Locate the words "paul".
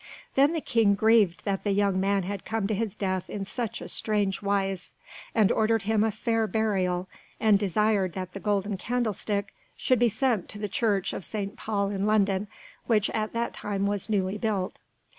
11.55-11.91